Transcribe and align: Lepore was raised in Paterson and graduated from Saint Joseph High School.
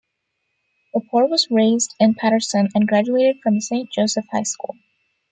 Lepore 0.95 1.29
was 1.29 1.47
raised 1.51 1.93
in 1.99 2.15
Paterson 2.15 2.69
and 2.73 2.87
graduated 2.87 3.37
from 3.43 3.61
Saint 3.61 3.91
Joseph 3.91 4.25
High 4.31 4.41
School. 4.41 4.75